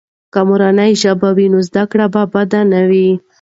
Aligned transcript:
که 0.33 0.39
مورنۍ 0.47 0.91
ژبه 1.01 1.29
وي، 1.35 1.47
نو 1.53 1.59
زده 1.67 1.83
کړه 1.91 2.05
به 2.13 2.23
بده 2.33 2.61
نه 2.71 2.81
وي. 2.89 3.09